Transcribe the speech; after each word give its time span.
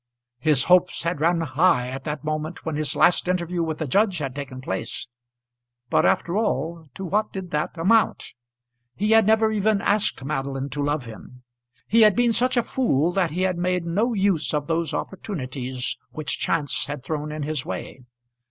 His 0.39 0.63
hopes 0.63 1.03
had 1.03 1.21
ran 1.21 1.41
high 1.41 1.89
at 1.89 2.05
that 2.05 2.23
moment 2.23 2.65
when 2.65 2.75
his 2.75 2.95
last 2.95 3.27
interview 3.27 3.61
with 3.61 3.77
the 3.77 3.85
judge 3.85 4.17
had 4.17 4.33
taken 4.33 4.59
place; 4.59 5.07
but 5.91 6.07
after 6.07 6.35
all 6.37 6.87
to 6.95 7.05
what 7.05 7.31
did 7.31 7.51
that 7.51 7.77
amount? 7.77 8.33
He 8.95 9.11
had 9.11 9.27
never 9.27 9.51
even 9.51 9.79
asked 9.79 10.23
Madeline 10.23 10.69
to 10.71 10.81
love 10.83 11.05
him. 11.05 11.43
He 11.87 12.01
had 12.01 12.15
been 12.15 12.33
such 12.33 12.57
a 12.57 12.63
fool 12.63 13.11
that 13.11 13.29
he 13.29 13.43
had 13.43 13.59
made 13.59 13.85
no 13.85 14.15
use 14.15 14.55
of 14.55 14.65
those 14.65 14.91
opportunities 14.91 15.95
which 16.09 16.39
chance 16.39 16.87
had 16.87 17.03
thrown 17.03 17.31
in 17.31 17.43
his 17.43 17.63
way. 17.63 18.01